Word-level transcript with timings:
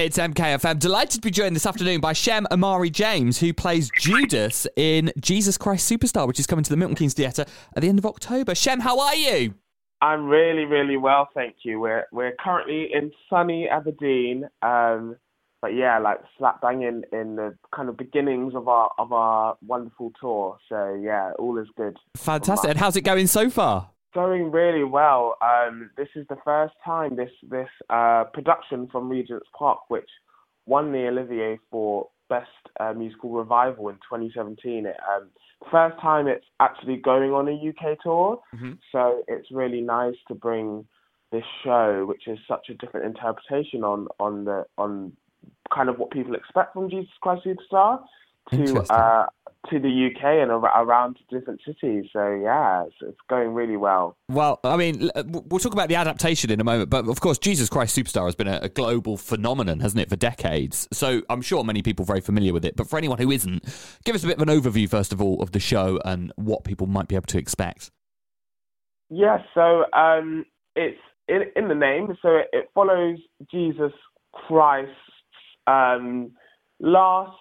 It's 0.00 0.16
MKFM. 0.16 0.78
Delighted 0.78 1.20
to 1.20 1.20
be 1.20 1.30
joined 1.30 1.54
this 1.54 1.66
afternoon 1.66 2.00
by 2.00 2.14
Shem 2.14 2.46
Omari 2.50 2.88
James, 2.88 3.38
who 3.38 3.52
plays 3.52 3.90
Judas 3.98 4.66
in 4.74 5.12
Jesus 5.20 5.58
Christ 5.58 5.92
Superstar, 5.92 6.26
which 6.26 6.40
is 6.40 6.46
coming 6.46 6.62
to 6.62 6.70
the 6.70 6.76
Milton 6.78 6.96
Keynes 6.96 7.12
Theatre 7.12 7.44
at 7.76 7.82
the 7.82 7.88
end 7.90 7.98
of 7.98 8.06
October. 8.06 8.54
Shem, 8.54 8.80
how 8.80 8.98
are 8.98 9.14
you? 9.14 9.52
I'm 10.00 10.24
really, 10.24 10.64
really 10.64 10.96
well, 10.96 11.28
thank 11.34 11.56
you. 11.64 11.80
We're 11.80 12.06
we're 12.12 12.34
currently 12.42 12.88
in 12.94 13.12
sunny 13.28 13.68
Aberdeen, 13.68 14.48
um, 14.62 15.16
but 15.60 15.74
yeah, 15.74 15.98
like 15.98 16.20
slap 16.38 16.62
bang 16.62 16.80
in, 16.80 17.04
in 17.12 17.36
the 17.36 17.54
kind 17.76 17.90
of 17.90 17.98
beginnings 17.98 18.54
of 18.54 18.68
our 18.68 18.90
of 18.98 19.12
our 19.12 19.58
wonderful 19.66 20.12
tour. 20.18 20.56
So 20.70 20.98
yeah, 20.98 21.32
all 21.38 21.58
is 21.58 21.68
good. 21.76 21.98
Fantastic. 22.16 22.70
And 22.70 22.78
how's 22.78 22.96
it 22.96 23.02
going 23.02 23.26
so 23.26 23.50
far? 23.50 23.90
Going 24.14 24.50
really 24.50 24.84
well. 24.84 25.36
Um, 25.40 25.90
this 25.96 26.08
is 26.16 26.26
the 26.28 26.36
first 26.44 26.74
time 26.84 27.16
this 27.16 27.30
this 27.48 27.68
uh, 27.88 28.24
production 28.32 28.88
from 28.90 29.08
Regent's 29.08 29.46
Park, 29.56 29.78
which 29.88 30.08
won 30.66 30.90
the 30.92 31.06
Olivier 31.06 31.58
for 31.70 32.08
Best 32.28 32.48
uh, 32.80 32.92
Musical 32.92 33.30
Revival 33.30 33.88
in 33.88 33.96
2017. 33.96 34.86
It, 34.86 34.96
um, 35.08 35.28
first 35.70 36.00
time 36.00 36.26
it's 36.26 36.44
actually 36.58 36.96
going 36.96 37.32
on 37.32 37.48
a 37.48 37.52
UK 37.52 38.00
tour, 38.02 38.40
mm-hmm. 38.54 38.72
so 38.90 39.22
it's 39.28 39.50
really 39.52 39.80
nice 39.80 40.16
to 40.28 40.34
bring 40.34 40.86
this 41.30 41.44
show, 41.62 42.04
which 42.06 42.26
is 42.26 42.38
such 42.48 42.68
a 42.68 42.74
different 42.74 43.06
interpretation 43.06 43.84
on 43.84 44.08
on 44.18 44.44
the 44.44 44.64
on 44.76 45.12
kind 45.72 45.88
of 45.88 45.98
what 45.98 46.10
people 46.10 46.34
expect 46.34 46.72
from 46.72 46.90
Jesus 46.90 47.10
Christ 47.20 47.46
Superstar, 47.46 48.00
to 48.50 48.80
uh, 48.92 49.26
to 49.68 49.78
the 49.78 50.06
UK 50.06 50.24
and 50.24 50.50
around 50.50 51.18
different 51.30 51.60
cities. 51.66 52.06
So 52.12 52.40
yeah, 52.42 52.84
it's, 52.84 52.94
it's, 53.02 53.18
going 53.28 53.52
really 53.52 53.76
well. 53.76 54.16
Well, 54.28 54.58
I 54.64 54.76
mean, 54.76 55.10
we'll 55.26 55.60
talk 55.60 55.74
about 55.74 55.88
the 55.88 55.96
adaptation 55.96 56.50
in 56.50 56.60
a 56.60 56.64
moment, 56.64 56.88
but 56.88 57.06
of 57.06 57.20
course, 57.20 57.38
Jesus 57.38 57.68
Christ 57.68 57.96
Superstar 57.96 58.24
has 58.24 58.34
been 58.34 58.48
a, 58.48 58.60
a, 58.62 58.68
global 58.68 59.16
phenomenon, 59.16 59.80
hasn't 59.80 60.00
it, 60.00 60.08
for 60.08 60.16
decades? 60.16 60.88
So 60.92 61.22
I'm 61.28 61.42
sure 61.42 61.62
many 61.62 61.82
people 61.82 62.04
are 62.04 62.06
very 62.06 62.20
familiar 62.22 62.52
with 62.52 62.64
it. 62.64 62.74
But 62.74 62.88
for 62.88 62.96
anyone 62.96 63.18
who 63.18 63.30
isn't, 63.30 63.62
give 64.04 64.14
us 64.14 64.24
a 64.24 64.26
bit 64.26 64.40
of 64.40 64.48
an 64.48 64.48
overview 64.48 64.88
first 64.88 65.12
of 65.12 65.20
all 65.20 65.42
of 65.42 65.52
the 65.52 65.60
show 65.60 66.00
and 66.04 66.32
what 66.36 66.64
people 66.64 66.86
might 66.86 67.08
be 67.08 67.14
able 67.14 67.26
to 67.26 67.38
expect. 67.38 67.90
Yeah, 69.10 69.38
so 69.54 69.84
um, 69.92 70.46
it's 70.74 70.98
in, 71.28 71.42
in, 71.54 71.68
the 71.68 71.74
name, 71.74 72.16
so 72.22 72.36
it, 72.36 72.48
it 72.52 72.70
follows 72.74 73.18
Jesus 73.50 73.92
Christ's 74.32 74.94
um, 75.66 76.32
last 76.78 77.36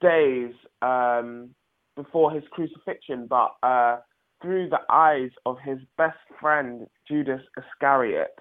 days 0.00 0.52
um, 0.82 1.50
before 1.98 2.30
his 2.30 2.44
crucifixion, 2.52 3.26
but 3.28 3.56
uh, 3.64 3.98
through 4.40 4.68
the 4.70 4.80
eyes 4.88 5.30
of 5.44 5.56
his 5.64 5.78
best 5.96 6.18
friend 6.40 6.86
Judas 7.08 7.42
Iscariot. 7.58 8.38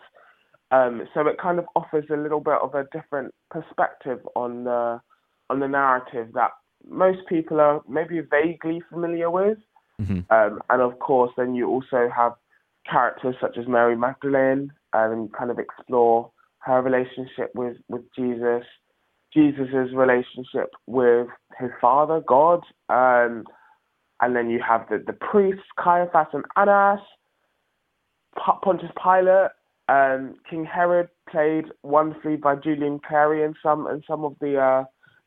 Um, 0.70 1.08
so 1.14 1.26
it 1.28 1.38
kind 1.42 1.58
of 1.58 1.66
offers 1.76 2.06
a 2.12 2.18
little 2.18 2.40
bit 2.40 2.60
of 2.62 2.76
a 2.76 2.86
different 2.92 3.34
perspective 3.50 4.20
on 4.36 4.66
the 4.66 5.02
on 5.50 5.60
the 5.60 5.68
narrative 5.68 6.28
that 6.34 6.52
most 6.88 7.20
people 7.28 7.60
are 7.60 7.82
maybe 7.88 8.20
vaguely 8.20 8.82
familiar 8.90 9.32
with. 9.32 9.58
Mm-hmm. 10.00 10.20
Um, 10.30 10.62
and 10.70 10.82
of 10.82 11.00
course, 11.00 11.32
then 11.38 11.56
you 11.56 11.68
also 11.68 12.10
have 12.16 12.34
characters 12.90 13.36
such 13.42 13.58
as 13.58 13.68
Mary 13.68 13.96
Magdalene 13.96 14.72
and 14.94 15.34
kind 15.34 15.50
of 15.50 15.58
explore 15.58 16.30
her 16.60 16.82
relationship 16.82 17.52
with, 17.56 17.78
with 17.88 18.04
Jesus. 18.14 18.66
Jesus' 19.38 19.94
relationship 19.94 20.72
with 20.88 21.28
his 21.60 21.70
father, 21.80 22.22
God, 22.28 22.62
um, 22.90 23.44
and 24.20 24.36
then 24.36 24.50
you 24.50 24.60
have 24.68 24.88
the, 24.90 25.04
the 25.06 25.14
priests, 25.14 25.62
Caiaphas 25.78 26.28
and 26.34 26.44
Annas, 26.56 27.02
Pontius 28.64 28.92
Pilate, 29.02 29.52
um, 29.90 30.36
King 30.50 30.66
Herod 30.66 31.10
played 31.30 31.66
wonderfully 31.84 32.36
by 32.36 32.56
Julian 32.56 33.00
Clary 33.08 33.44
in 33.44 33.54
some 33.62 33.88
in 33.88 34.02
some 34.08 34.26
of 34.26 34.36
the 34.42 34.58
uh, 34.58 34.84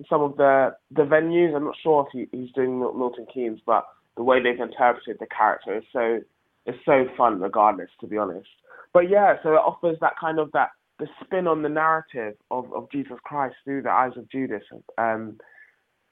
some 0.08 0.22
of 0.22 0.36
the 0.36 0.74
the 0.90 1.02
venues. 1.02 1.54
I'm 1.54 1.64
not 1.64 1.76
sure 1.82 2.06
if 2.06 2.12
he, 2.12 2.36
he's 2.36 2.52
doing 2.52 2.80
Milton 2.80 3.26
Keynes, 3.32 3.60
but 3.64 3.84
the 4.16 4.24
way 4.24 4.42
they've 4.42 4.60
interpreted 4.60 5.18
the 5.20 5.26
character 5.26 5.78
is 5.78 5.84
so 5.92 6.20
is 6.66 6.74
so 6.84 7.06
fun, 7.16 7.40
regardless, 7.40 7.90
to 8.00 8.06
be 8.06 8.18
honest. 8.18 8.48
But 8.92 9.08
yeah, 9.08 9.36
so 9.42 9.52
it 9.54 9.56
offers 9.56 9.96
that 10.00 10.14
kind 10.20 10.38
of 10.38 10.50
that 10.52 10.70
the 11.00 11.08
spin 11.24 11.48
on 11.48 11.62
the 11.62 11.68
narrative 11.68 12.34
of, 12.50 12.72
of 12.72 12.88
Jesus 12.92 13.16
Christ 13.24 13.56
through 13.64 13.82
the 13.82 13.90
eyes 13.90 14.12
of 14.16 14.30
Judas. 14.30 14.62
Um, 14.98 15.38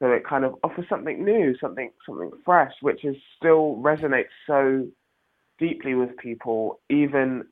so 0.00 0.10
it 0.10 0.25
kind 0.26 0.44
of 0.44 0.54
offers 0.65 0.87
something 0.88 1.25
new, 1.25 1.54
something 1.60 1.91
something 2.06 2.31
fresh, 2.44 2.72
which 2.81 3.04
is 3.04 3.16
still 3.37 3.76
resonates 3.82 4.34
so 4.47 4.87
deeply 5.59 5.94
with 5.94 6.16
people, 6.16 6.81
even 6.88 7.44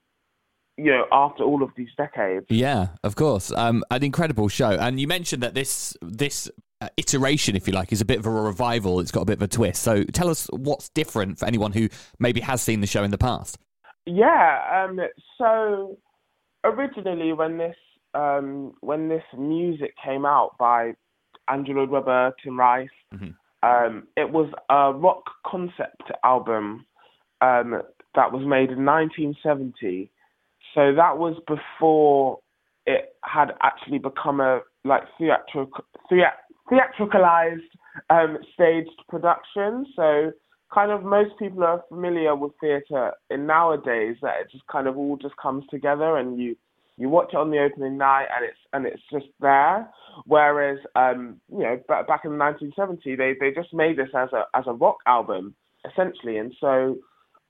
you 0.76 0.92
know 0.92 1.06
after 1.12 1.42
all 1.42 1.62
of 1.62 1.70
these 1.76 1.88
decades. 1.96 2.46
Yeah, 2.48 2.88
of 3.04 3.16
course, 3.16 3.52
um, 3.52 3.84
an 3.90 4.02
incredible 4.02 4.48
show. 4.48 4.70
And 4.70 5.00
you 5.00 5.08
mentioned 5.08 5.42
that 5.42 5.54
this 5.54 5.96
this 6.00 6.48
uh, 6.80 6.88
iteration, 6.96 7.56
if 7.56 7.66
you 7.66 7.74
like, 7.74 7.92
is 7.92 8.00
a 8.00 8.04
bit 8.04 8.18
of 8.18 8.26
a 8.26 8.30
revival. 8.30 9.00
It's 9.00 9.10
got 9.10 9.22
a 9.22 9.26
bit 9.26 9.38
of 9.38 9.42
a 9.42 9.48
twist. 9.48 9.82
So 9.82 10.04
tell 10.04 10.30
us 10.30 10.46
what's 10.52 10.88
different 10.90 11.40
for 11.40 11.46
anyone 11.46 11.72
who 11.72 11.88
maybe 12.18 12.40
has 12.40 12.62
seen 12.62 12.80
the 12.80 12.86
show 12.86 13.02
in 13.02 13.10
the 13.10 13.18
past. 13.18 13.58
Yeah, 14.06 14.86
um, 14.88 15.00
so 15.36 15.98
originally 16.66 17.32
when 17.32 17.58
this 17.58 17.76
um, 18.14 18.74
when 18.80 19.08
this 19.08 19.22
music 19.36 19.94
came 20.02 20.24
out 20.24 20.56
by 20.58 20.92
Andrew 21.48 21.74
Lloyd 21.76 21.90
Webber, 21.90 22.34
Tim 22.42 22.58
Rice, 22.58 22.88
mm-hmm. 23.14 23.68
um, 23.68 24.08
it 24.16 24.30
was 24.30 24.50
a 24.70 24.92
rock 24.92 25.24
concept 25.46 26.10
album 26.24 26.86
um, 27.40 27.82
that 28.14 28.32
was 28.32 28.42
made 28.46 28.70
in 28.70 28.84
1970. 28.84 30.10
So 30.74 30.94
that 30.94 31.18
was 31.18 31.36
before 31.46 32.38
it 32.86 33.14
had 33.24 33.48
actually 33.62 33.98
become 33.98 34.40
a 34.40 34.60
like 34.84 35.02
theatrical 35.18 35.84
theatricalized 36.10 37.60
um, 38.10 38.38
staged 38.54 39.02
production. 39.08 39.86
So 39.94 40.32
kind 40.72 40.90
of 40.90 41.02
most 41.02 41.38
people 41.38 41.62
are 41.64 41.84
familiar 41.88 42.34
with 42.34 42.52
theatre 42.60 43.12
in 43.30 43.46
nowadays 43.46 44.16
that 44.22 44.40
it 44.40 44.50
just 44.50 44.66
kind 44.66 44.86
of 44.86 44.96
all 44.96 45.16
just 45.16 45.36
comes 45.36 45.64
together 45.70 46.16
and 46.16 46.38
you 46.38 46.56
you 46.98 47.08
watch 47.10 47.30
it 47.32 47.36
on 47.36 47.50
the 47.50 47.58
opening 47.58 47.98
night 47.98 48.26
and 48.34 48.44
it's 48.44 48.58
and 48.72 48.86
it's 48.86 49.02
just 49.12 49.26
there. 49.40 49.88
Whereas 50.24 50.78
um, 50.96 51.40
you 51.50 51.58
know 51.58 51.80
back 51.88 52.24
in 52.24 52.38
1970 52.38 53.16
they 53.16 53.34
they 53.38 53.52
just 53.54 53.72
made 53.74 53.98
this 53.98 54.08
as 54.16 54.30
a 54.32 54.44
as 54.54 54.64
a 54.66 54.72
rock 54.72 54.98
album 55.06 55.54
essentially, 55.84 56.38
and 56.38 56.54
so 56.60 56.96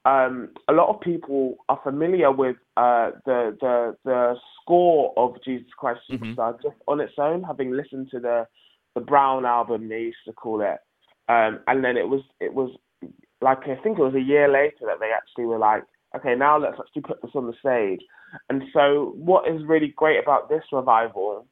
um, 0.04 0.50
a 0.68 0.72
lot 0.72 0.88
of 0.88 1.00
people 1.00 1.56
are 1.68 1.80
familiar 1.82 2.30
with 2.30 2.56
uh, 2.76 3.10
the 3.24 3.56
the 3.60 3.96
the 4.04 4.34
score 4.60 5.12
of 5.16 5.36
Jesus 5.44 5.68
Christ 5.76 6.00
mm-hmm. 6.10 6.24
Superstar 6.24 6.52
mm-hmm. 6.54 6.62
just 6.62 6.76
on 6.86 7.00
its 7.00 7.14
own, 7.18 7.42
having 7.42 7.72
listened 7.72 8.08
to 8.12 8.20
the 8.20 8.46
the 8.94 9.00
Brown 9.00 9.44
album 9.44 9.88
they 9.88 10.00
used 10.00 10.18
to 10.26 10.32
call 10.32 10.60
it, 10.60 10.78
um, 11.28 11.60
and 11.66 11.84
then 11.84 11.96
it 11.96 12.08
was 12.08 12.22
it 12.40 12.54
was 12.54 12.70
like 13.40 13.58
I 13.64 13.76
think 13.82 13.98
it 13.98 14.02
was 14.02 14.14
a 14.14 14.20
year 14.20 14.48
later 14.48 14.86
that 14.86 15.00
they 15.00 15.10
actually 15.14 15.46
were 15.46 15.58
like, 15.58 15.82
okay, 16.14 16.34
now 16.34 16.58
let's 16.58 16.78
actually 16.78 17.02
put 17.02 17.20
this 17.22 17.32
on 17.34 17.46
the 17.46 17.54
stage. 17.60 18.00
And 18.48 18.62
so, 18.72 19.12
what 19.16 19.48
is 19.48 19.62
really 19.66 19.92
great 19.96 20.22
about 20.22 20.48
this 20.48 20.62
revival 20.72 21.46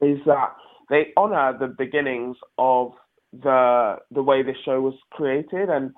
is 0.00 0.18
that 0.26 0.54
they 0.88 1.08
honour 1.16 1.56
the 1.58 1.66
beginnings 1.66 2.36
of 2.58 2.92
the 3.32 3.96
the 4.10 4.22
way 4.22 4.42
this 4.42 4.56
show 4.64 4.80
was 4.80 4.94
created, 5.12 5.68
and 5.68 5.92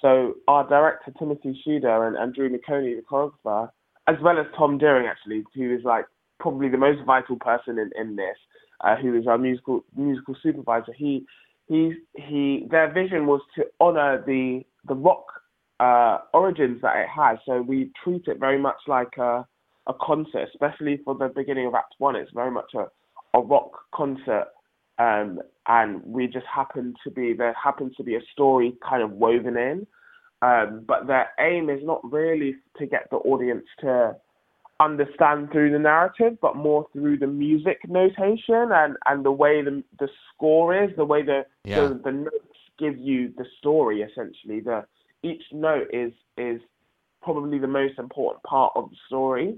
so 0.00 0.34
our 0.46 0.68
director 0.68 1.12
Timothy 1.18 1.60
Sheader 1.64 2.06
and, 2.06 2.16
and 2.16 2.34
Drew 2.34 2.50
McOnie, 2.50 2.96
the 2.96 3.02
choreographer, 3.10 3.70
as 4.06 4.16
well 4.22 4.38
as 4.38 4.46
Tom 4.56 4.78
Deering, 4.78 5.06
actually, 5.06 5.44
who 5.54 5.74
is 5.74 5.84
like 5.84 6.04
probably 6.38 6.68
the 6.68 6.78
most 6.78 7.04
vital 7.04 7.36
person 7.36 7.78
in 7.78 7.90
in 7.98 8.16
this, 8.16 8.36
uh, 8.82 8.96
who 8.96 9.18
is 9.18 9.26
our 9.26 9.38
musical 9.38 9.84
musical 9.96 10.36
supervisor. 10.42 10.92
He 10.92 11.26
he 11.68 11.94
he 12.14 12.66
their 12.70 12.92
vision 12.92 13.26
was 13.26 13.40
to 13.56 13.64
honor 13.80 14.22
the 14.26 14.62
the 14.86 14.94
rock 14.94 15.24
uh, 15.80 16.18
origins 16.32 16.80
that 16.82 16.96
it 16.96 17.08
has. 17.08 17.38
So 17.44 17.60
we 17.60 17.90
treat 18.02 18.22
it 18.26 18.38
very 18.38 18.58
much 18.58 18.78
like 18.86 19.16
a 19.18 19.46
a 19.88 19.94
concert, 20.00 20.48
especially 20.52 21.00
for 21.04 21.14
the 21.14 21.28
beginning 21.28 21.66
of 21.66 21.74
Act 21.74 21.94
One. 21.98 22.16
It's 22.16 22.30
very 22.32 22.50
much 22.50 22.72
a 22.74 22.86
a 23.36 23.40
rock 23.40 23.72
concert, 23.94 24.46
um, 24.98 25.40
and 25.68 26.02
we 26.04 26.26
just 26.26 26.46
happen 26.46 26.94
to 27.04 27.10
be 27.10 27.34
there 27.34 27.54
happens 27.62 27.94
to 27.96 28.04
be 28.04 28.14
a 28.16 28.20
story 28.32 28.74
kind 28.88 29.02
of 29.02 29.12
woven 29.12 29.56
in. 29.56 29.86
Um, 30.42 30.84
but 30.86 31.06
their 31.06 31.30
aim 31.40 31.70
is 31.70 31.80
not 31.82 32.00
really 32.04 32.56
to 32.78 32.86
get 32.86 33.08
the 33.10 33.16
audience 33.16 33.64
to 33.80 34.16
understand 34.80 35.50
through 35.50 35.72
the 35.72 35.78
narrative, 35.78 36.38
but 36.40 36.56
more 36.56 36.86
through 36.92 37.18
the 37.18 37.26
music 37.26 37.78
notation 37.88 38.70
and, 38.72 38.96
and 39.06 39.24
the 39.24 39.32
way 39.32 39.62
the 39.62 39.82
the 39.98 40.08
score 40.34 40.84
is, 40.84 40.90
the 40.96 41.04
way 41.04 41.22
the, 41.22 41.46
yeah. 41.64 41.80
the 41.80 42.00
the 42.04 42.12
notes 42.12 42.36
give 42.78 42.98
you 42.98 43.32
the 43.36 43.46
story. 43.58 44.02
Essentially, 44.02 44.60
the 44.60 44.84
each 45.22 45.42
note 45.52 45.88
is 45.92 46.12
is 46.36 46.60
probably 47.22 47.58
the 47.58 47.66
most 47.66 47.98
important 47.98 48.42
part 48.44 48.72
of 48.76 48.90
the 48.90 48.96
story, 49.06 49.56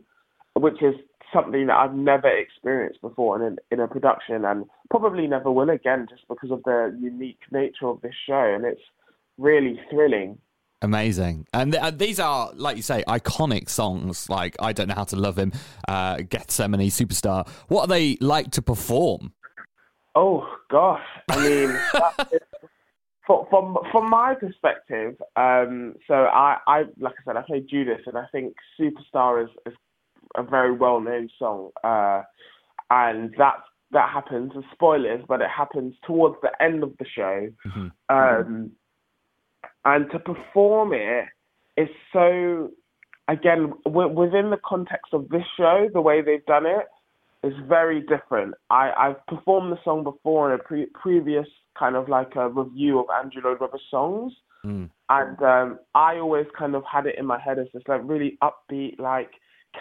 which 0.54 0.82
is 0.82 0.94
something 1.32 1.66
that 1.66 1.76
I've 1.76 1.94
never 1.94 2.28
experienced 2.28 3.00
before 3.00 3.44
in 3.44 3.58
in 3.70 3.80
a 3.80 3.88
production, 3.88 4.44
and 4.44 4.64
probably 4.90 5.26
never 5.26 5.50
will 5.50 5.70
again, 5.70 6.06
just 6.08 6.26
because 6.28 6.50
of 6.50 6.62
the 6.64 6.96
unique 7.00 7.40
nature 7.50 7.88
of 7.88 8.00
this 8.02 8.14
show, 8.26 8.54
and 8.54 8.64
it's 8.64 8.80
really 9.36 9.80
thrilling. 9.90 10.38
Amazing. 10.80 11.46
And 11.52 11.72
th- 11.72 11.82
uh, 11.82 11.90
these 11.90 12.20
are, 12.20 12.52
like 12.54 12.76
you 12.76 12.82
say, 12.82 13.02
iconic 13.08 13.68
songs 13.68 14.28
like 14.28 14.56
I 14.60 14.72
Don't 14.72 14.88
Know 14.88 14.94
How 14.94 15.04
to 15.04 15.16
Love 15.16 15.36
Him, 15.36 15.52
uh, 15.88 16.18
Gethsemane, 16.18 16.88
Superstar. 16.88 17.48
What 17.68 17.82
are 17.82 17.86
they 17.88 18.16
like 18.20 18.52
to 18.52 18.62
perform? 18.62 19.32
Oh, 20.14 20.48
gosh. 20.70 21.02
I 21.30 21.48
mean, 21.48 21.78
from, 23.26 23.46
from, 23.50 23.78
from 23.90 24.08
my 24.08 24.34
perspective, 24.34 25.16
um, 25.36 25.96
so 26.06 26.14
I, 26.14 26.58
I, 26.66 26.84
like 26.98 27.14
I 27.20 27.24
said, 27.24 27.36
I 27.36 27.42
played 27.42 27.68
Judas, 27.68 28.02
and 28.06 28.16
I 28.16 28.26
think 28.30 28.54
Superstar 28.80 29.44
is, 29.44 29.50
is 29.66 29.74
a 30.36 30.42
very 30.44 30.72
well 30.72 31.00
known 31.00 31.28
song. 31.38 31.70
Uh, 31.82 32.22
and 32.90 33.34
that 33.38 33.56
that 33.90 34.10
happens, 34.10 34.52
spoilers, 34.72 35.22
but 35.26 35.40
it 35.40 35.48
happens 35.48 35.94
towards 36.06 36.36
the 36.42 36.50
end 36.62 36.82
of 36.82 36.92
the 36.98 37.06
show. 37.06 37.48
Mm-hmm. 37.66 37.88
Um, 38.14 38.72
and 39.88 40.10
to 40.10 40.18
perform 40.18 40.92
it 40.92 41.24
is 41.76 41.88
so 42.12 42.70
again 43.28 43.72
w- 43.84 44.08
within 44.08 44.50
the 44.50 44.58
context 44.64 45.14
of 45.14 45.28
this 45.30 45.42
show 45.56 45.88
the 45.92 46.00
way 46.00 46.20
they've 46.20 46.44
done 46.46 46.66
it 46.66 46.86
is 47.44 47.54
very 47.68 48.00
different. 48.02 48.54
I 48.70 48.84
i've 49.04 49.26
performed 49.26 49.72
the 49.72 49.78
song 49.84 50.04
before 50.04 50.52
in 50.52 50.60
a 50.60 50.62
pre- 50.62 50.92
previous 51.04 51.46
kind 51.78 51.96
of 51.96 52.08
like 52.08 52.32
a 52.36 52.48
revue 52.48 52.98
of 52.98 53.06
andrew 53.18 53.42
lloyd 53.44 53.60
webber 53.60 53.80
songs. 53.90 54.32
Mm. 54.66 54.90
and 55.08 55.42
um 55.42 55.78
i 55.94 56.16
always 56.16 56.46
kind 56.58 56.74
of 56.74 56.82
had 56.94 57.06
it 57.06 57.14
in 57.16 57.24
my 57.24 57.40
head 57.40 57.58
as 57.60 57.68
this 57.72 57.84
like 57.86 58.00
really 58.04 58.36
upbeat 58.42 58.98
like 58.98 59.30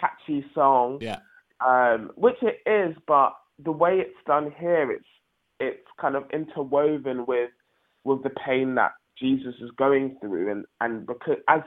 catchy 0.00 0.44
song. 0.54 0.98
Yeah. 1.00 1.18
Um 1.66 2.12
which 2.14 2.40
it 2.42 2.58
is 2.78 2.96
but 3.06 3.32
the 3.64 3.72
way 3.72 3.98
it's 4.04 4.22
done 4.26 4.54
here 4.58 4.92
it's 4.92 5.12
it's 5.60 5.88
kind 6.00 6.14
of 6.14 6.24
interwoven 6.32 7.26
with 7.26 7.50
with 8.04 8.22
the 8.22 8.30
pain 8.30 8.76
that 8.76 8.92
Jesus 9.20 9.54
is 9.60 9.70
going 9.76 10.16
through, 10.20 10.50
and 10.50 10.64
and 10.80 11.06
because 11.06 11.36
as 11.48 11.60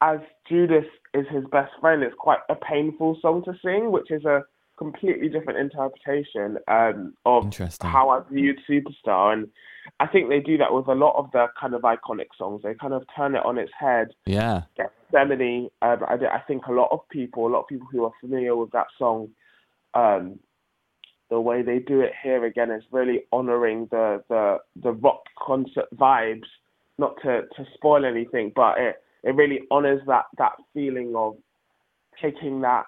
as 0.00 0.18
Judas 0.48 0.84
is 1.14 1.26
his 1.30 1.44
best 1.50 1.72
friend, 1.80 2.02
it's 2.02 2.14
quite 2.18 2.40
a 2.48 2.54
painful 2.54 3.18
song 3.22 3.42
to 3.44 3.54
sing, 3.64 3.90
which 3.90 4.10
is 4.10 4.24
a 4.24 4.42
completely 4.76 5.28
different 5.28 5.58
interpretation 5.58 6.58
um, 6.68 7.14
of 7.24 7.52
how 7.80 8.10
I 8.10 8.20
viewed 8.30 8.58
Superstar, 8.68 9.32
and 9.32 9.48
I 10.00 10.06
think 10.06 10.28
they 10.28 10.40
do 10.40 10.58
that 10.58 10.72
with 10.72 10.88
a 10.88 10.94
lot 10.94 11.16
of 11.16 11.30
the 11.32 11.46
kind 11.58 11.74
of 11.74 11.82
iconic 11.82 12.28
songs. 12.36 12.62
They 12.62 12.74
kind 12.74 12.92
of 12.92 13.04
turn 13.16 13.34
it 13.34 13.44
on 13.44 13.58
its 13.58 13.72
head. 13.78 14.08
Yeah, 14.26 14.62
Gethsemane. 14.76 15.70
Um, 15.82 15.98
I, 16.08 16.14
I 16.32 16.40
think 16.46 16.66
a 16.66 16.72
lot 16.72 16.88
of 16.90 17.00
people, 17.10 17.46
a 17.46 17.50
lot 17.50 17.60
of 17.60 17.68
people 17.68 17.86
who 17.90 18.04
are 18.04 18.12
familiar 18.20 18.56
with 18.56 18.70
that 18.72 18.86
song, 18.98 19.28
um, 19.94 20.38
the 21.30 21.40
way 21.40 21.62
they 21.62 21.78
do 21.78 22.00
it 22.00 22.12
here 22.22 22.44
again 22.44 22.70
is 22.70 22.82
really 22.90 23.22
honoring 23.32 23.88
the 23.90 24.22
the 24.28 24.58
the 24.82 24.92
rock 24.92 25.22
concert 25.38 25.86
vibes 25.94 26.48
not 26.98 27.16
to, 27.22 27.42
to 27.56 27.66
spoil 27.74 28.04
anything, 28.04 28.52
but 28.54 28.78
it, 28.78 28.96
it 29.22 29.34
really 29.34 29.60
honors 29.70 30.00
that, 30.06 30.24
that 30.38 30.52
feeling 30.72 31.14
of 31.16 31.36
taking 32.20 32.60
that 32.62 32.84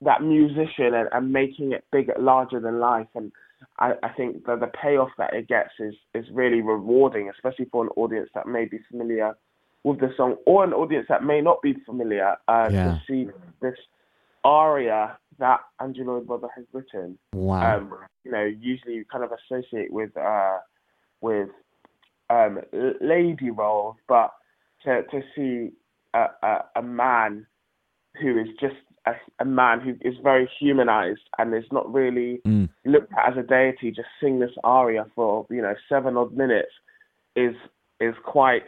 that 0.00 0.22
musician 0.22 0.92
and, 0.92 1.08
and 1.12 1.32
making 1.32 1.72
it 1.72 1.84
bigger, 1.90 2.14
larger 2.18 2.60
than 2.60 2.78
life. 2.78 3.06
And 3.14 3.32
I, 3.78 3.92
I 4.02 4.08
think 4.10 4.44
that 4.46 4.60
the 4.60 4.66
payoff 4.66 5.10
that 5.18 5.32
it 5.32 5.48
gets 5.48 5.70
is 5.78 5.94
is 6.14 6.26
really 6.32 6.60
rewarding, 6.60 7.30
especially 7.30 7.66
for 7.66 7.84
an 7.84 7.90
audience 7.96 8.28
that 8.34 8.46
may 8.46 8.66
be 8.66 8.78
familiar 8.90 9.36
with 9.82 10.00
the 10.00 10.10
song 10.16 10.36
or 10.46 10.64
an 10.64 10.72
audience 10.72 11.06
that 11.08 11.24
may 11.24 11.40
not 11.40 11.60
be 11.62 11.74
familiar 11.86 12.36
uh, 12.48 12.68
yeah. 12.70 12.84
to 12.84 13.02
see 13.06 13.30
this 13.60 13.76
aria 14.44 15.16
that 15.38 15.60
Andrew 15.80 16.04
Lloyd 16.04 16.26
Webber 16.26 16.48
has 16.54 16.64
written. 16.72 17.18
Wow. 17.32 17.78
Um, 17.78 17.94
you 18.24 18.32
know, 18.32 18.44
usually 18.44 18.94
you 18.94 19.04
kind 19.10 19.24
of 19.24 19.30
associate 19.32 19.92
with 19.92 20.16
uh, 20.16 20.58
with 21.20 21.48
um, 22.30 22.60
lady 23.00 23.50
roles, 23.50 23.96
but 24.08 24.32
to 24.84 25.02
to 25.10 25.22
see 25.34 25.70
a, 26.14 26.26
a, 26.42 26.64
a 26.76 26.82
man 26.82 27.46
who 28.20 28.38
is 28.38 28.48
just 28.60 28.76
a, 29.06 29.12
a, 29.40 29.44
man 29.44 29.80
who 29.80 29.96
is 30.08 30.14
very 30.22 30.48
humanized 30.58 31.20
and 31.38 31.54
is 31.54 31.64
not 31.72 31.92
really 31.92 32.40
mm. 32.46 32.68
looked 32.84 33.12
at 33.12 33.32
as 33.32 33.38
a 33.38 33.42
deity, 33.42 33.90
just 33.90 34.08
sing 34.20 34.38
this 34.38 34.52
aria 34.62 35.06
for 35.14 35.46
you 35.50 35.60
know 35.60 35.74
seven 35.88 36.16
odd 36.16 36.32
minutes 36.32 36.72
is 37.36 37.54
is 38.00 38.14
quite 38.24 38.62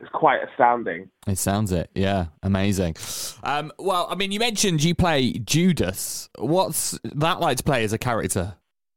it's 0.00 0.10
quite 0.12 0.40
astounding. 0.50 1.08
It 1.26 1.38
sounds 1.38 1.72
it, 1.72 1.90
yeah, 1.94 2.26
amazing. 2.42 2.96
Um, 3.44 3.72
well, 3.78 4.08
I 4.10 4.16
mean, 4.16 4.32
you 4.32 4.40
mentioned 4.40 4.82
you 4.82 4.94
play 4.94 5.32
Judas. 5.32 6.28
What's 6.38 6.98
that 7.04 7.40
like 7.40 7.58
to 7.58 7.62
play 7.62 7.84
as 7.84 7.92
a 7.92 7.98
character? 7.98 8.54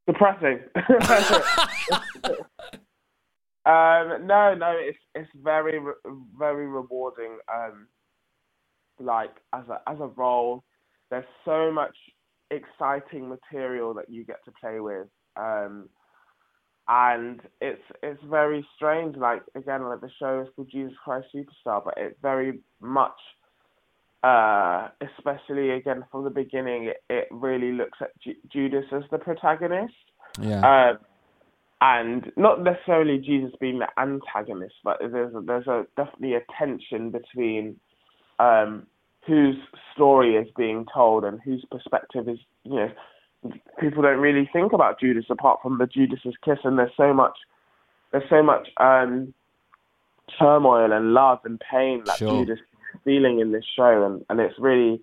Depressing. 0.07 0.59
Um, 3.67 4.25
no, 4.25 4.55
no, 4.55 4.73
it's 4.77 4.97
it's 5.13 5.29
very 5.43 5.77
very 6.39 6.67
rewarding. 6.67 7.37
Um, 7.53 7.87
like 8.97 9.35
as 9.53 9.63
a 9.67 9.81
as 9.89 9.99
a 9.99 10.07
role, 10.07 10.63
there's 11.11 11.25
so 11.43 11.69
much 11.69 11.95
exciting 12.49 13.27
material 13.27 13.93
that 13.95 14.09
you 14.09 14.23
get 14.23 14.37
to 14.45 14.53
play 14.61 14.79
with, 14.79 15.07
um, 15.35 15.89
and 16.87 17.41
it's 17.59 17.81
it's 18.01 18.23
very 18.29 18.65
strange. 18.77 19.17
Like 19.17 19.41
again, 19.53 19.83
like 19.83 19.99
the 19.99 20.11
show 20.17 20.43
is 20.43 20.47
called 20.55 20.69
Jesus 20.71 20.93
Christ 21.03 21.27
Superstar, 21.35 21.83
but 21.83 21.95
it 21.97 22.17
very 22.21 22.61
much, 22.79 23.19
uh, 24.23 24.87
especially 25.01 25.71
again 25.71 26.05
from 26.09 26.23
the 26.23 26.29
beginning, 26.29 26.85
it, 26.85 27.03
it 27.09 27.27
really 27.31 27.73
looks 27.73 27.97
at 27.99 28.11
Ju- 28.21 28.41
Judas 28.49 28.85
as 28.93 29.03
the 29.11 29.17
protagonist. 29.17 29.93
Yeah. 30.39 30.91
Um, 30.91 30.99
and 31.81 32.31
not 32.35 32.63
necessarily 32.63 33.19
Jesus 33.19 33.51
being 33.59 33.79
the 33.79 33.87
antagonist, 33.99 34.75
but 34.83 34.97
there's 34.99 35.33
a, 35.33 35.41
there's 35.41 35.67
a 35.67 35.85
definitely 35.95 36.33
a 36.33 36.41
tension 36.57 37.11
between 37.11 37.79
um, 38.39 38.87
whose 39.25 39.57
story 39.93 40.35
is 40.35 40.47
being 40.57 40.85
told 40.91 41.23
and 41.23 41.39
whose 41.41 41.63
perspective 41.69 42.27
is 42.27 42.39
you 42.63 42.75
know 42.75 42.91
people 43.79 44.01
don't 44.01 44.19
really 44.19 44.49
think 44.51 44.73
about 44.73 44.99
Judas 44.99 45.25
apart 45.29 45.59
from 45.61 45.77
the 45.77 45.85
Judas's 45.85 46.35
kiss, 46.43 46.59
and 46.63 46.79
there's 46.79 46.91
so 46.97 47.13
much 47.13 47.37
there's 48.11 48.29
so 48.29 48.41
much 48.41 48.69
um, 48.77 49.33
turmoil 50.39 50.91
and 50.91 51.13
love 51.13 51.39
and 51.45 51.61
pain 51.71 52.03
that 52.05 52.17
sure. 52.17 52.29
Judas 52.29 52.59
is 52.59 52.99
feeling 53.03 53.39
in 53.39 53.51
this 53.51 53.65
show, 53.75 54.03
and 54.05 54.25
and 54.29 54.39
it's 54.39 54.57
really 54.59 55.01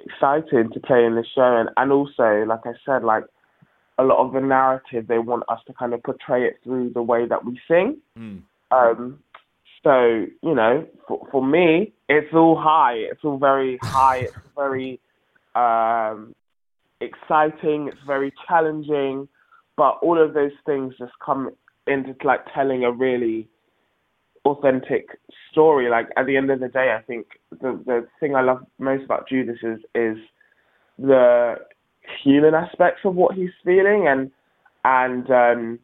exciting 0.00 0.70
to 0.72 0.80
play 0.80 1.04
in 1.04 1.14
this 1.14 1.26
show, 1.34 1.56
and 1.56 1.70
and 1.76 1.92
also 1.92 2.44
like 2.46 2.60
I 2.64 2.72
said, 2.84 3.04
like 3.04 3.24
a 3.98 4.04
lot 4.04 4.24
of 4.24 4.32
the 4.32 4.40
narrative 4.40 5.06
they 5.06 5.18
want 5.18 5.44
us 5.48 5.60
to 5.66 5.72
kind 5.72 5.94
of 5.94 6.02
portray 6.02 6.44
it 6.44 6.58
through 6.62 6.90
the 6.90 7.02
way 7.02 7.26
that 7.26 7.44
we 7.44 7.58
sing. 7.66 7.96
Mm. 8.18 8.42
Um, 8.70 9.18
so 9.82 10.26
you 10.42 10.54
know, 10.54 10.86
for, 11.06 11.26
for 11.30 11.46
me, 11.46 11.92
it's 12.08 12.32
all 12.34 12.60
high. 12.60 12.94
It's 12.94 13.24
all 13.24 13.38
very 13.38 13.78
high. 13.82 14.18
It's 14.18 14.36
very 14.56 15.00
um, 15.54 16.34
exciting. 17.00 17.88
It's 17.88 18.02
very 18.06 18.32
challenging. 18.46 19.28
But 19.76 19.98
all 20.02 20.22
of 20.22 20.34
those 20.34 20.52
things 20.64 20.94
just 20.98 21.12
come 21.24 21.50
into 21.86 22.14
like 22.24 22.40
telling 22.54 22.84
a 22.84 22.90
really 22.90 23.48
authentic 24.44 25.18
story. 25.50 25.88
Like 25.88 26.08
at 26.16 26.26
the 26.26 26.36
end 26.36 26.50
of 26.50 26.60
the 26.60 26.68
day, 26.68 26.94
I 26.98 27.02
think 27.02 27.26
the 27.50 27.80
the 27.84 28.06
thing 28.20 28.34
I 28.34 28.42
love 28.42 28.64
most 28.78 29.04
about 29.04 29.28
Judas 29.28 29.58
is 29.62 29.78
is 29.94 30.16
the 30.98 31.56
human 32.22 32.54
aspects 32.54 33.00
of 33.04 33.14
what 33.14 33.34
he's 33.34 33.50
feeling 33.64 34.06
and 34.08 34.30
and 34.84 35.30
um, 35.30 35.78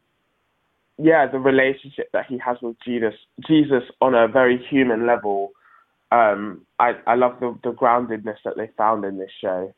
yeah, 0.97 1.27
the 1.29 1.39
relationship 1.39 2.09
that 2.13 2.25
he 2.27 2.37
has 2.37 2.57
with 2.61 2.77
Jesus 2.85 3.13
Jesus 3.45 3.83
on 4.01 4.15
a 4.15 4.27
very 4.27 4.63
human 4.69 5.05
level. 5.07 5.51
Um, 6.11 6.65
I 6.79 6.93
I 7.07 7.15
love 7.15 7.39
the 7.39 7.57
the 7.63 7.71
groundedness 7.71 8.37
that 8.45 8.55
they 8.57 8.69
found 8.77 9.03
in 9.03 9.17
this 9.17 9.31
show. 9.41 9.73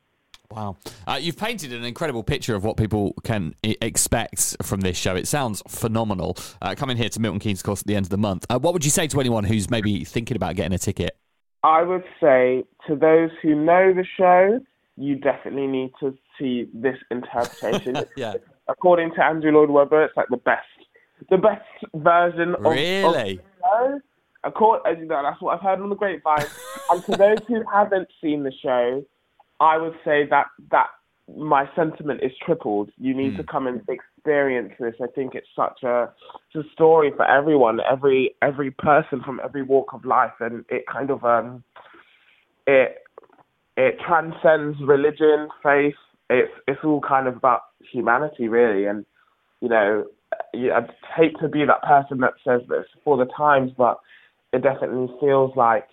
Wow. 0.51 0.77
Uh, 1.07 1.17
you've 1.19 1.37
painted 1.37 1.73
an 1.73 1.83
incredible 1.83 2.23
picture 2.23 2.55
of 2.55 2.63
what 2.63 2.77
people 2.77 3.15
can 3.23 3.55
I- 3.65 3.77
expect 3.81 4.57
from 4.61 4.81
this 4.81 4.95
show. 4.95 5.15
It 5.15 5.27
sounds 5.27 5.63
phenomenal. 5.67 6.37
Uh, 6.61 6.75
coming 6.75 6.97
here 6.97 7.09
to 7.09 7.19
Milton 7.19 7.39
Keynes 7.39 7.63
course 7.63 7.81
at 7.81 7.87
the 7.87 7.95
end 7.95 8.05
of 8.05 8.11
the 8.11 8.17
month. 8.17 8.45
Uh, 8.49 8.59
what 8.59 8.73
would 8.73 8.85
you 8.85 8.91
say 8.91 9.07
to 9.07 9.19
anyone 9.19 9.43
who's 9.43 9.71
maybe 9.71 10.03
thinking 10.03 10.37
about 10.37 10.55
getting 10.55 10.73
a 10.73 10.77
ticket? 10.77 11.17
I 11.63 11.81
would 11.81 12.03
say 12.21 12.63
to 12.87 12.95
those 12.95 13.31
who 13.41 13.55
know 13.55 13.91
the 13.91 14.05
show, 14.17 14.59
you 14.97 15.15
definitely 15.15 15.67
need 15.67 15.91
to 15.99 16.15
see 16.39 16.67
this 16.73 16.97
interpretation. 17.11 17.97
yeah. 18.17 18.35
According 18.67 19.13
to 19.15 19.23
Andrew 19.23 19.51
Lloyd 19.51 19.69
Webber, 19.69 20.03
it's 20.03 20.17
like 20.17 20.27
the 20.29 20.37
best, 20.37 20.65
the 21.29 21.37
best 21.37 21.65
version 21.93 22.55
of. 22.55 22.63
Really. 22.63 23.39
Of 23.63 24.01
According, 24.45 25.07
that's 25.07 25.41
what 25.41 25.55
I've 25.55 25.61
heard 25.61 25.81
on 25.81 25.89
the 25.89 25.95
grapevine. 25.95 26.45
and 26.91 27.03
for 27.03 27.17
those 27.17 27.39
who 27.47 27.63
haven't 27.71 28.07
seen 28.21 28.43
the 28.43 28.53
show, 28.61 29.03
I 29.59 29.77
would 29.77 29.95
say 30.05 30.27
that 30.29 30.47
that 30.71 30.87
my 31.35 31.67
sentiment 31.75 32.21
is 32.21 32.31
tripled. 32.45 32.91
You 32.99 33.15
need 33.15 33.33
mm. 33.33 33.37
to 33.37 33.43
come 33.43 33.65
and 33.65 33.81
experience 33.89 34.73
this. 34.79 34.93
I 35.01 35.07
think 35.07 35.33
it's 35.33 35.47
such 35.55 35.81
a 35.83 36.11
it's 36.53 36.67
a 36.67 36.71
story 36.73 37.11
for 37.15 37.25
everyone, 37.25 37.79
every 37.89 38.35
every 38.41 38.69
person 38.69 39.21
from 39.23 39.41
every 39.43 39.63
walk 39.63 39.93
of 39.93 40.05
life, 40.05 40.33
and 40.39 40.63
it 40.69 40.85
kind 40.85 41.09
of 41.09 41.23
um 41.25 41.63
it 42.67 42.97
it 43.77 43.97
transcends 44.05 44.77
religion, 44.81 45.49
faith. 45.63 45.95
It's 46.29 46.51
it's 46.67 46.83
all 46.83 47.01
kind 47.01 47.27
of 47.27 47.35
about 47.35 47.61
humanity, 47.91 48.47
really. 48.47 48.85
And 48.85 49.05
you 49.61 49.69
know, 49.69 50.05
I'd 50.53 50.93
hate 51.15 51.35
to 51.41 51.47
be 51.47 51.65
that 51.65 51.83
person 51.83 52.19
that 52.19 52.33
says 52.43 52.61
this 52.67 52.85
for 53.03 53.17
the 53.17 53.25
times, 53.25 53.71
but 53.77 53.99
it 54.53 54.63
definitely 54.63 55.13
feels 55.19 55.55
like 55.55 55.87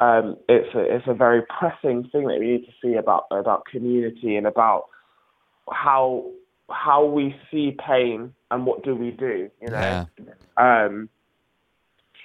um, 0.00 0.36
it's 0.48 0.74
a 0.74 0.80
it's 0.80 1.06
a 1.06 1.14
very 1.14 1.42
pressing 1.42 2.08
thing 2.10 2.26
that 2.26 2.40
we 2.40 2.46
need 2.46 2.66
to 2.66 2.72
see 2.82 2.94
about 2.94 3.26
about 3.30 3.64
community 3.66 4.36
and 4.36 4.46
about 4.46 4.86
how 5.70 6.30
how 6.70 7.04
we 7.04 7.34
see 7.50 7.76
pain 7.86 8.34
and 8.50 8.66
what 8.66 8.82
do 8.84 8.94
we 8.94 9.10
do, 9.10 9.50
you 9.60 9.68
know. 9.68 10.06
Yeah. 10.58 10.84
Um, 10.86 11.08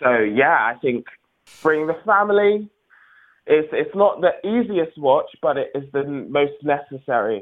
so 0.02 0.18
yeah, 0.18 0.58
I 0.74 0.76
think 0.82 1.06
bring 1.62 1.88
the 1.88 1.96
family. 2.06 2.70
It's 3.50 3.68
it's 3.72 3.96
not 3.96 4.22
the 4.22 4.32
easiest 4.48 4.98
watch, 4.98 5.26
but 5.42 5.58
it 5.58 5.72
is 5.74 5.84
the 5.92 6.04
most 6.04 6.54
necessary. 6.64 7.42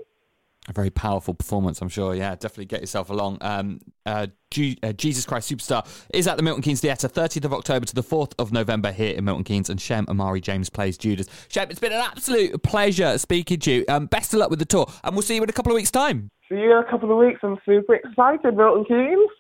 A 0.70 0.74
very 0.74 0.90
powerful 0.90 1.34
performance, 1.34 1.82
I'm 1.82 1.88
sure. 1.88 2.14
Yeah, 2.14 2.32
definitely 2.36 2.66
get 2.66 2.82
yourself 2.82 3.10
along. 3.10 3.38
Um, 3.40 3.80
uh, 4.06 4.28
G- 4.52 4.78
uh, 4.84 4.92
Jesus 4.92 5.26
Christ 5.26 5.50
Superstar 5.50 5.88
is 6.14 6.28
at 6.28 6.36
the 6.36 6.44
Milton 6.44 6.62
Keynes 6.62 6.82
Theatre, 6.82 7.08
30th 7.08 7.46
of 7.46 7.54
October 7.54 7.86
to 7.86 7.96
the 7.96 8.04
4th 8.04 8.34
of 8.38 8.52
November 8.52 8.92
here 8.92 9.16
in 9.16 9.24
Milton 9.24 9.46
Keynes, 9.46 9.70
and 9.70 9.80
Shem 9.80 10.06
Omari 10.10 10.42
James 10.42 10.70
plays 10.70 10.98
Judas. 10.98 11.28
Shem, 11.48 11.70
it's 11.70 11.80
been 11.80 11.94
an 11.94 12.02
absolute 12.02 12.62
pleasure 12.64 13.18
speaking 13.18 13.60
to 13.62 13.72
you. 13.72 13.86
Um, 13.88 14.08
best 14.08 14.34
of 14.34 14.40
luck 14.40 14.50
with 14.50 14.60
the 14.60 14.66
tour, 14.66 14.88
and 15.06 15.16
we'll 15.16 15.22
see 15.22 15.36
you 15.36 15.44
in 15.44 15.50
a 15.50 15.54
couple 15.54 15.72
of 15.72 15.76
weeks' 15.76 15.92
time. 15.92 16.32
See 16.50 16.56
you 16.56 16.72
in 16.72 16.84
a 16.86 16.90
couple 16.90 17.12
of 17.12 17.18
weeks. 17.18 17.40
I'm 17.44 17.58
super 17.66 17.96
excited, 17.96 18.58
Milton 18.58 18.84
Keynes. 18.86 19.30